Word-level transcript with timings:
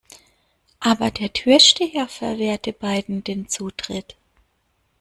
Aber 0.79 1.11
der 1.11 1.31
Türsteher 1.31 2.07
verwehrte 2.07 2.73
beiden 2.73 3.23
den 3.23 3.47
Zutritt. 3.49 4.17